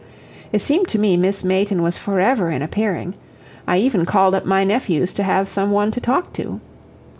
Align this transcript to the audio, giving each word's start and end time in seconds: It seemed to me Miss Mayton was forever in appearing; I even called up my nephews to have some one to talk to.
It 0.51 0.63
seemed 0.63 0.87
to 0.87 0.97
me 0.97 1.15
Miss 1.15 1.43
Mayton 1.43 1.83
was 1.83 1.95
forever 1.95 2.49
in 2.49 2.63
appearing; 2.63 3.13
I 3.67 3.77
even 3.77 4.03
called 4.03 4.33
up 4.33 4.45
my 4.47 4.63
nephews 4.63 5.13
to 5.13 5.21
have 5.21 5.47
some 5.47 5.69
one 5.69 5.91
to 5.91 6.01
talk 6.01 6.33
to. 6.33 6.59